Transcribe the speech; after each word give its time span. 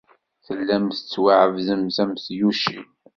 Tellamt 0.45 0.95
tettwaɛebdemt 0.97 1.97
am 2.03 2.11
tyucin. 2.23 2.87